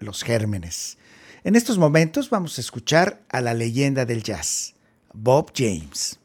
[0.00, 0.98] los gérmenes.
[1.44, 4.74] En estos momentos vamos a escuchar a la leyenda del jazz,
[5.12, 6.18] Bob James.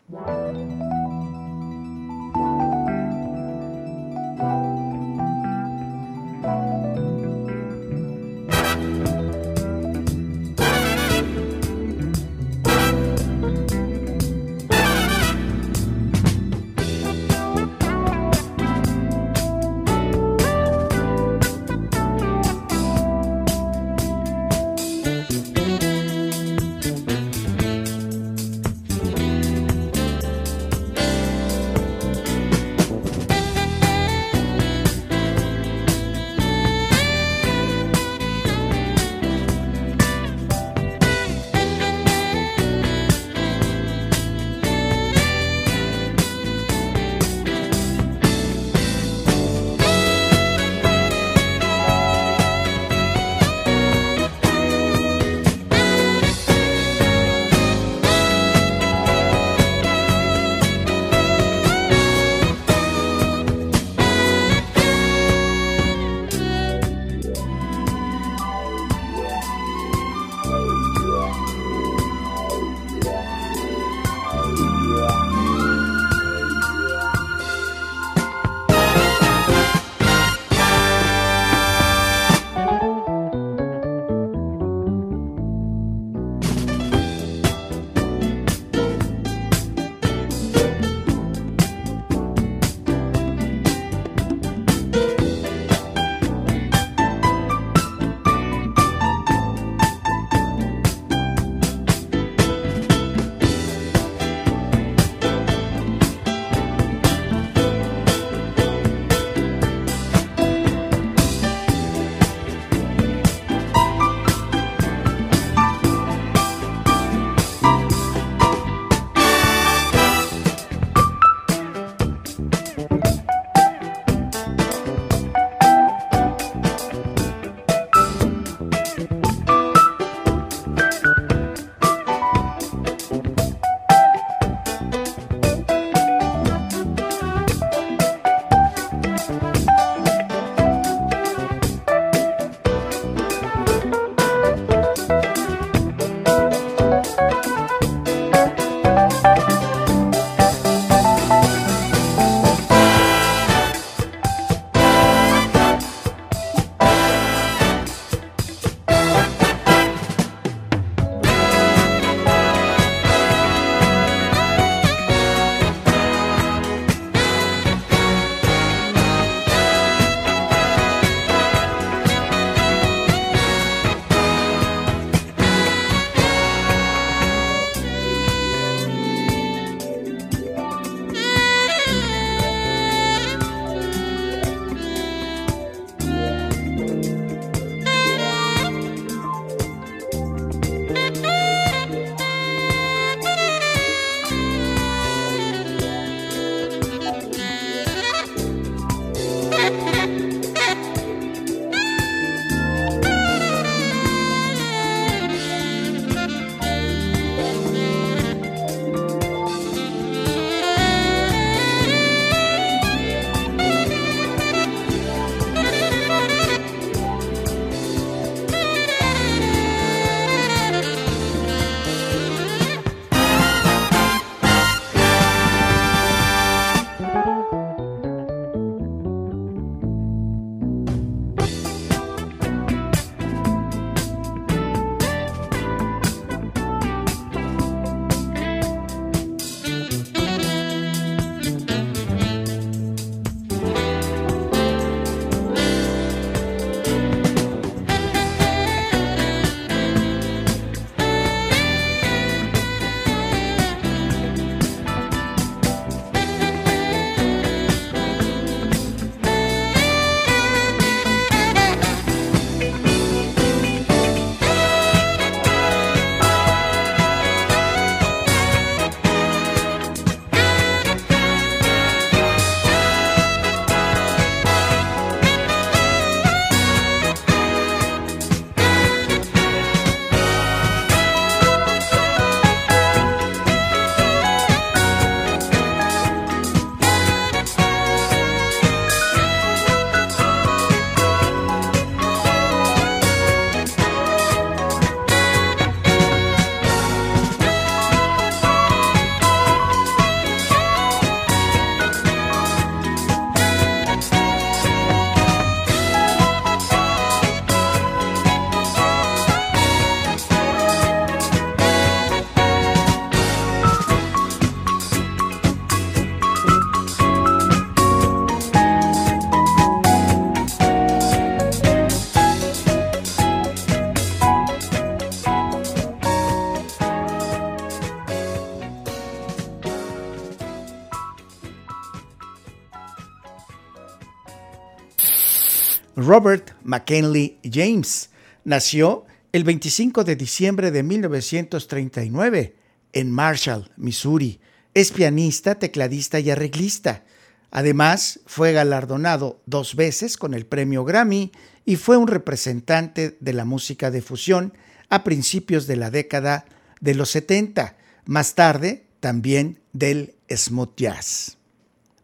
[336.16, 338.10] Robert McKinley James
[338.46, 342.56] nació el 25 de diciembre de 1939
[342.94, 344.40] en Marshall, Missouri.
[344.74, 347.04] Es pianista, tecladista y arreglista.
[347.52, 351.34] Además, fue galardonado dos veces con el premio Grammy
[351.66, 354.54] y fue un representante de la música de fusión
[354.88, 356.46] a principios de la década
[356.80, 357.76] de los 70,
[358.06, 361.38] más tarde también del smooth jazz.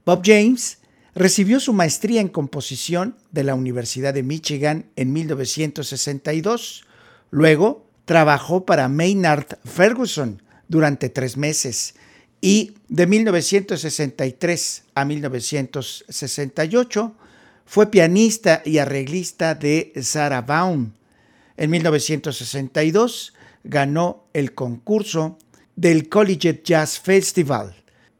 [0.06, 0.81] Bob James
[1.16, 6.86] recibió su maestría en composición de la Universidad de Michigan en 1962.
[7.30, 11.96] Luego trabajó para Maynard Ferguson durante tres meses
[12.42, 17.16] y de 1963 a 1968
[17.66, 20.94] fue pianista y arreglista de Sarah Vaughan.
[21.56, 25.38] En 1962 ganó el concurso
[25.76, 27.76] del Collegiate Jazz Festival.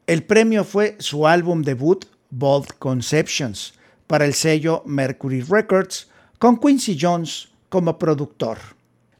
[0.06, 3.74] El premio fue su álbum debut, Bold Conceptions,
[4.06, 6.08] para el sello Mercury Records,
[6.38, 8.58] con Quincy Jones como productor.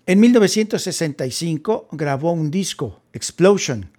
[0.06, 3.90] En 1965 grabó un disco, Explosion,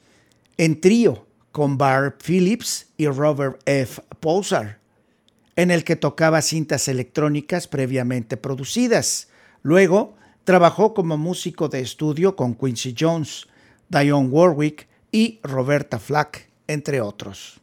[0.58, 4.02] en trío con Barb Phillips y Robert F.
[4.20, 4.80] Pulsar,
[5.56, 9.30] en el que tocaba cintas electrónicas previamente producidas.
[9.62, 13.48] Luego trabajó como músico de estudio con Quincy Jones,
[13.88, 17.62] Dionne Warwick y Roberta Flack, entre otros.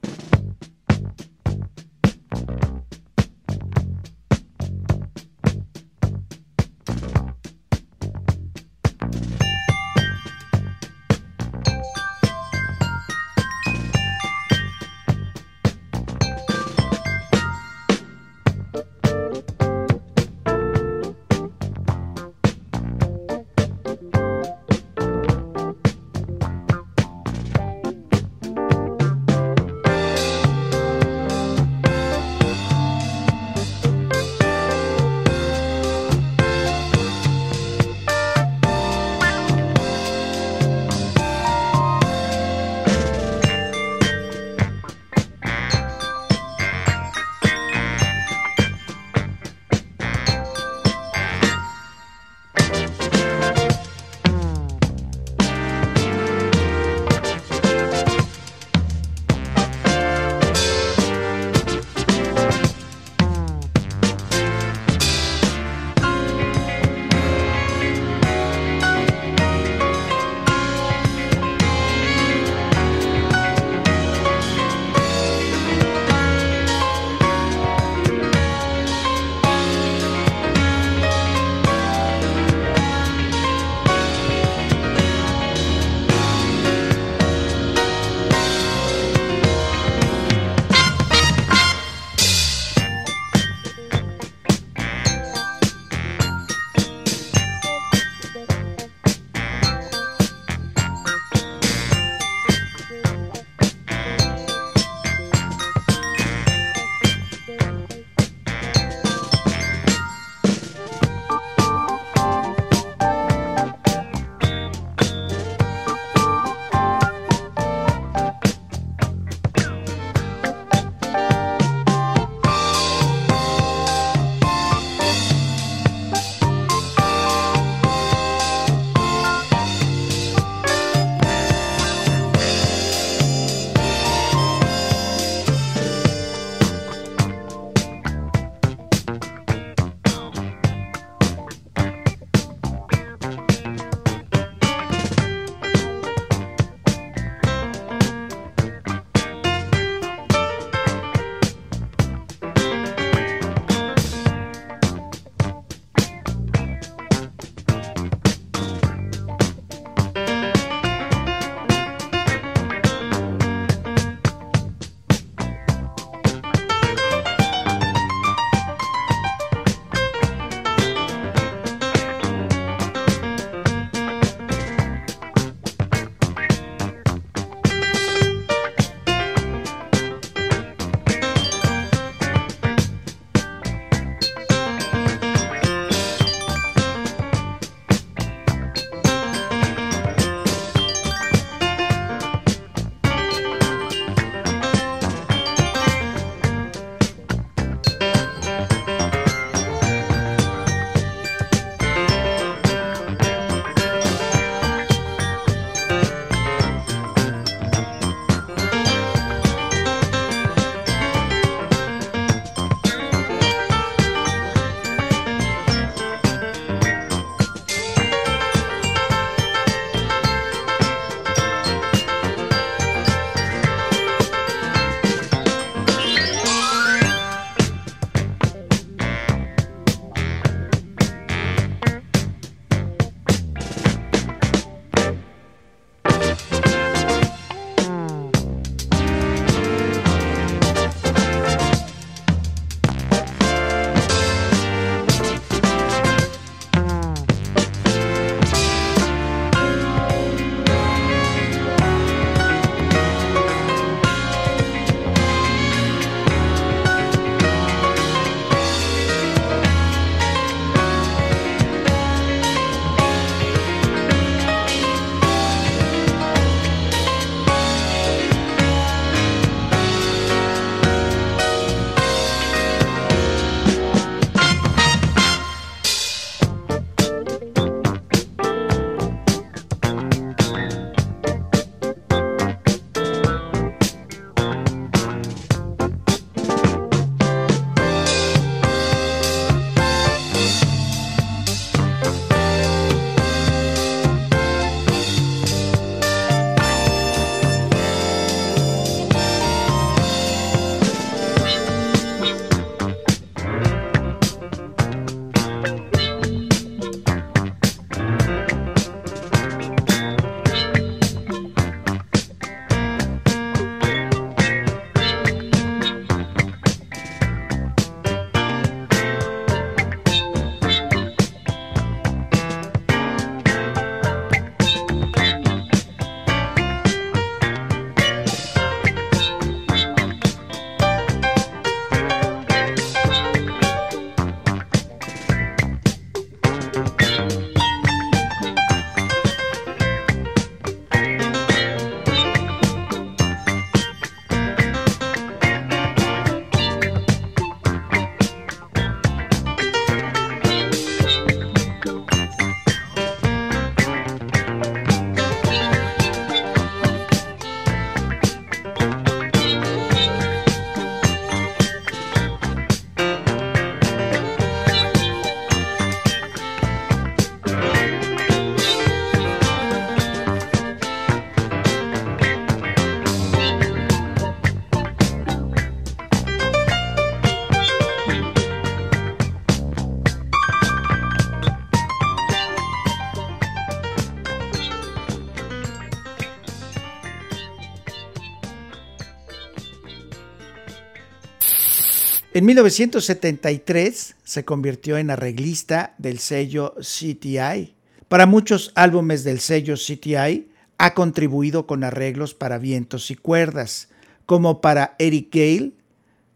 [392.40, 397.74] En 1973 se convirtió en arreglista del sello CTI.
[398.08, 403.90] Para muchos álbumes del sello CTI ha contribuido con arreglos para vientos y cuerdas,
[404.24, 405.72] como para Eric Gale,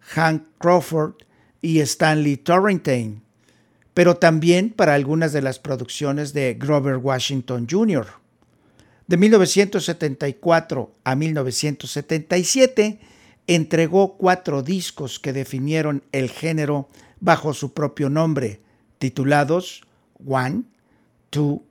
[0.00, 1.14] Hank Crawford
[1.62, 3.22] y Stanley Torrentine,
[3.94, 8.08] pero también para algunas de las producciones de Grover Washington Jr.
[9.06, 13.13] De 1974 a 1977
[13.46, 16.88] entregó cuatro discos que definieron el género
[17.20, 18.60] bajo su propio nombre,
[18.98, 19.82] titulados
[20.26, 20.62] One,
[21.30, 21.62] Two,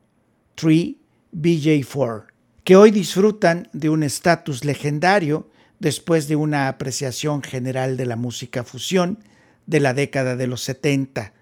[0.56, 1.00] Three,
[1.36, 2.26] BJ4,
[2.64, 5.50] que hoy disfrutan de un estatus legendario
[5.80, 9.20] después de una apreciación general de la música fusión
[9.66, 11.34] de la década de los 70.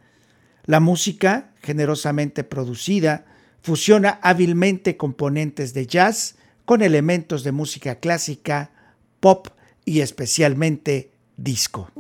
[0.66, 3.26] La música, generosamente producida,
[3.62, 6.36] fusiona hábilmente componentes de jazz
[6.66, 8.72] con elementos de música clásica,
[9.20, 9.48] pop
[9.92, 11.92] y especialmente disco.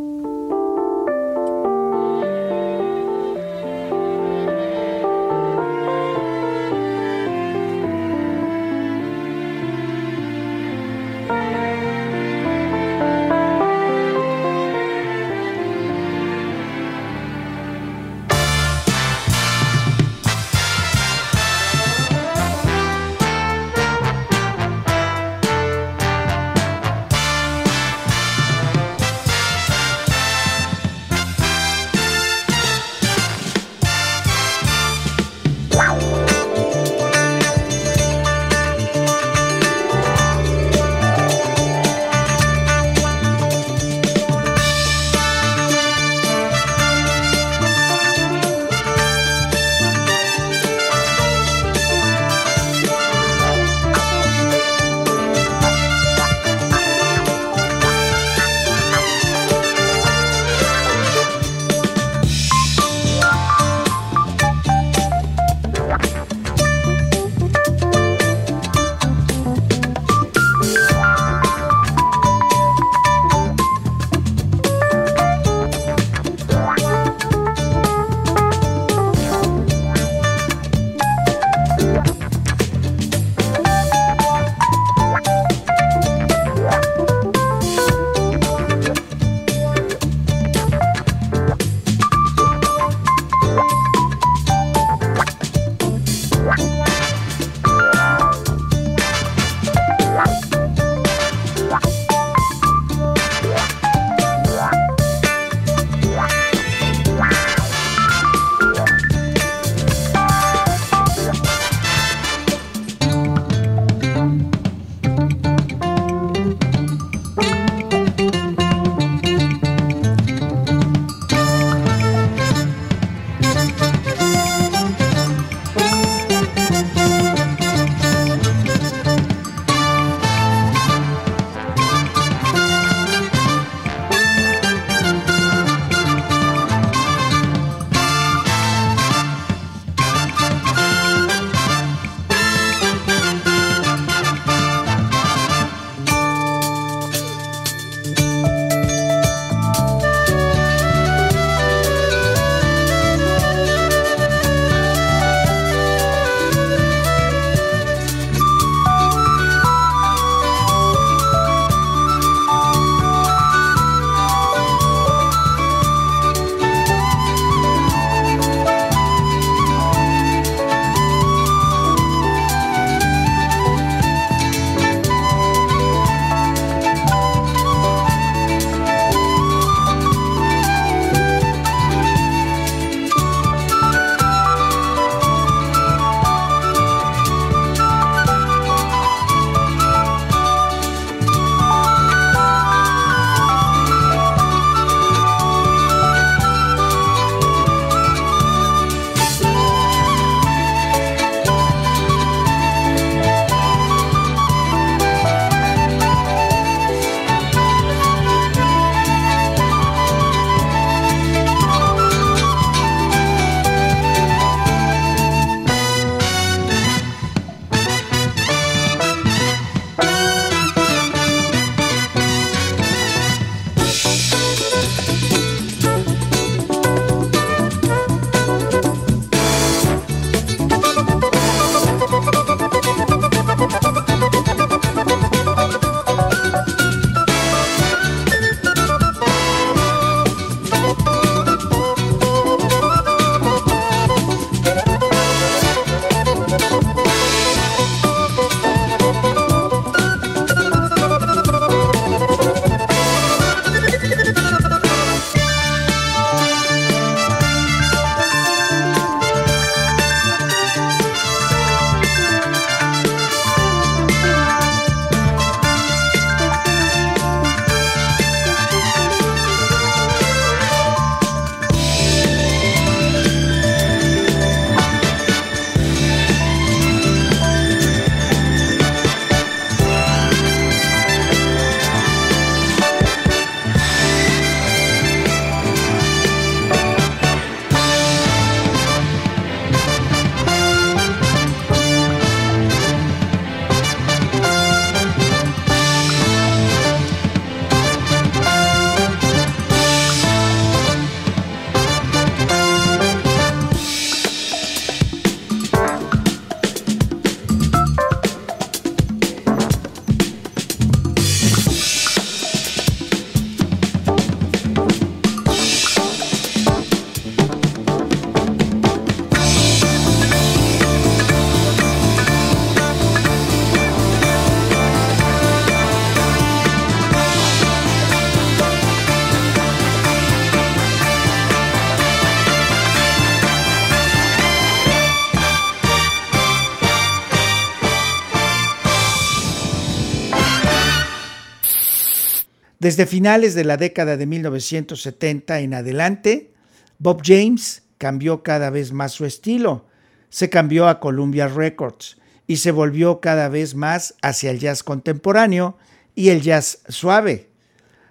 [342.81, 346.51] Desde finales de la década de 1970 en adelante,
[346.97, 349.85] Bob James cambió cada vez más su estilo.
[350.29, 352.17] Se cambió a Columbia Records
[352.47, 355.77] y se volvió cada vez más hacia el jazz contemporáneo
[356.15, 357.51] y el jazz suave.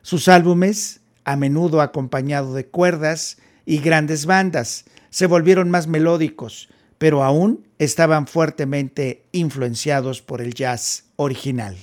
[0.03, 7.25] Sus álbumes, a menudo acompañado de cuerdas y grandes bandas, se volvieron más melódicos, pero
[7.25, 11.77] aún estaban fuertemente influenciados por el jazz original.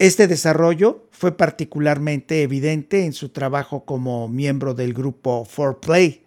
[0.00, 6.22] Este desarrollo fue particularmente evidente en su trabajo como miembro del grupo 4Play,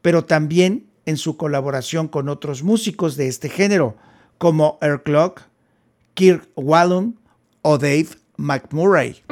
[0.00, 3.94] pero también en su colaboración con otros músicos de este género,
[4.38, 5.42] como Eric Clock,
[6.14, 7.16] Kirk Wallum
[7.60, 9.22] o Dave McMurray.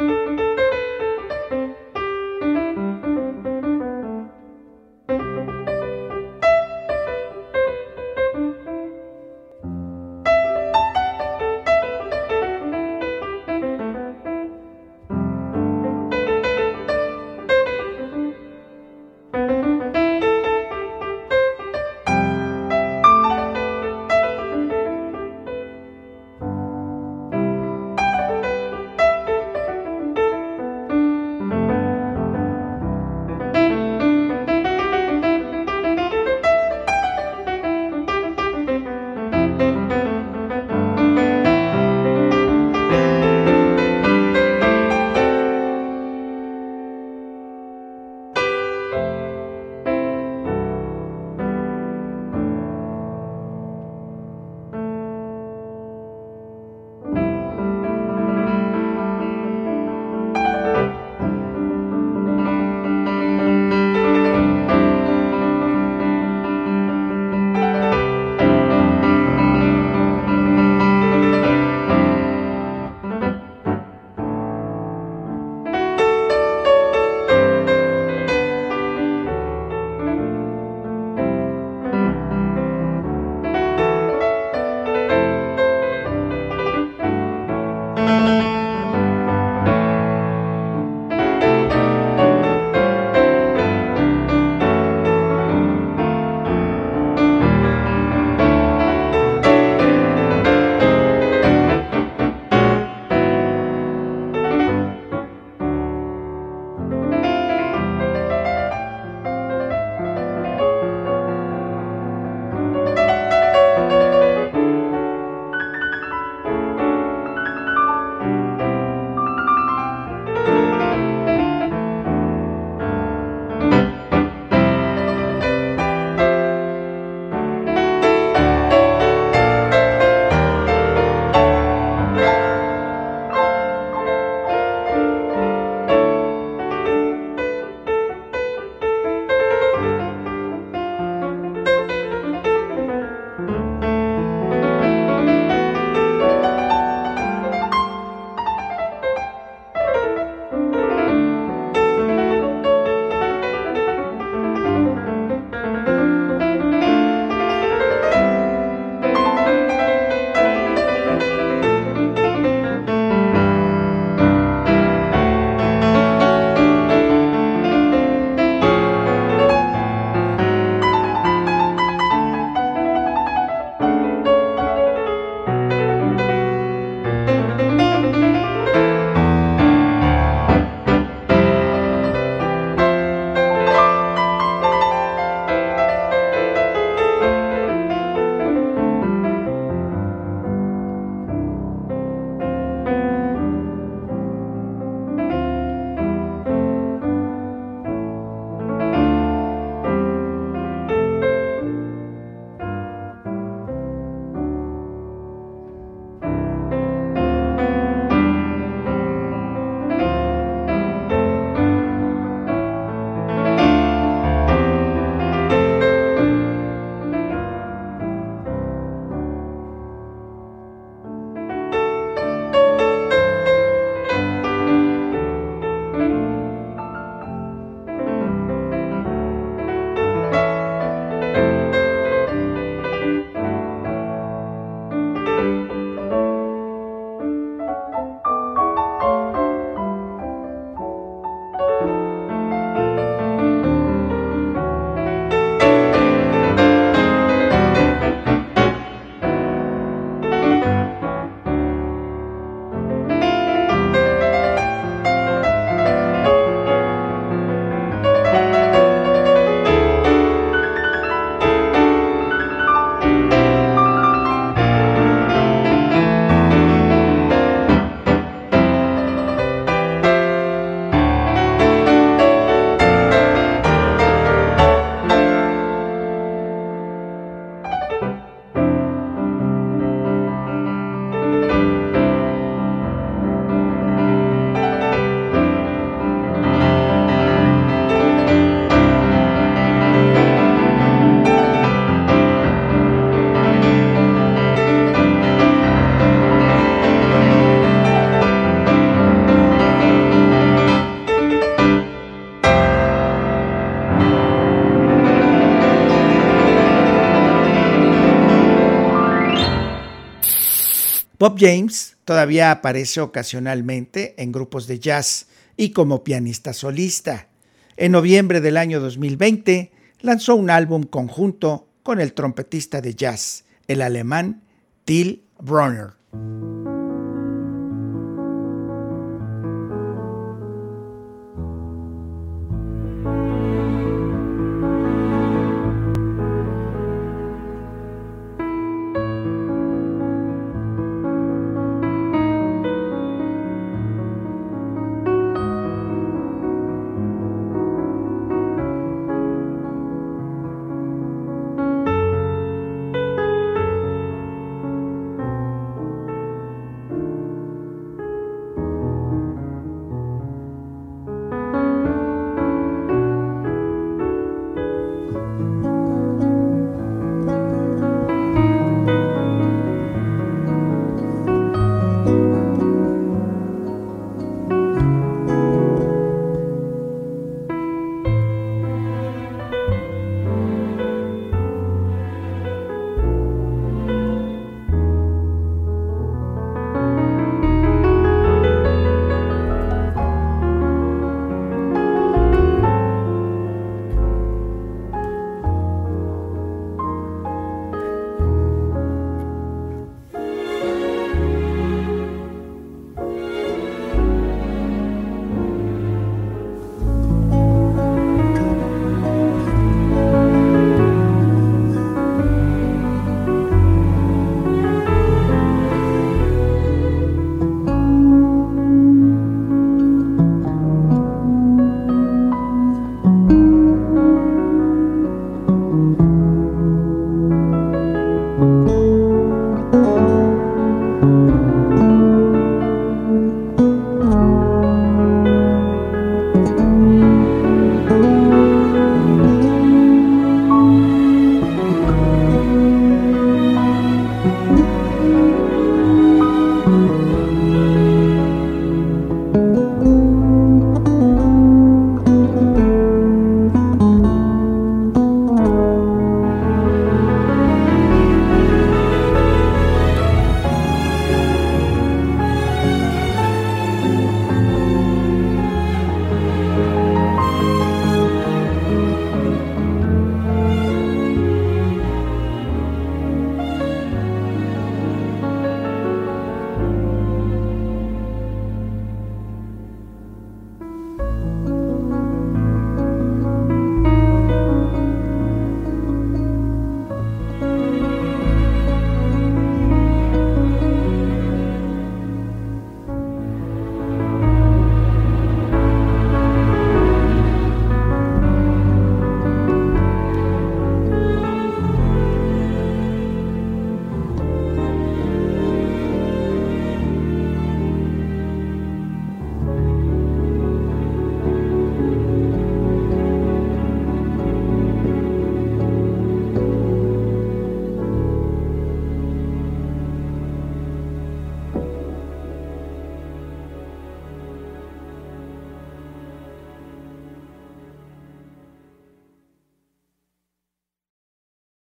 [311.18, 315.26] Bob James todavía aparece ocasionalmente en grupos de jazz
[315.56, 317.28] y como pianista solista.
[317.76, 323.82] En noviembre del año 2020 lanzó un álbum conjunto con el trompetista de jazz, el
[323.82, 324.42] alemán
[324.84, 325.94] Till Bronner.